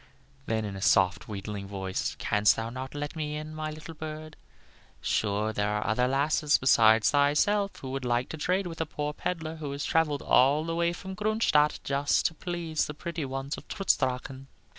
[0.47, 4.35] Then, in a soft, wheedling voice, "Canst thou not let me in, my little bird?
[4.99, 9.13] Sure there are other lasses besides thyself who would like to trade with a poor
[9.13, 13.57] peddler who has travelled all the way from Gruenstadt just to please the pretty ones
[13.57, 14.47] of Trutz Drachen."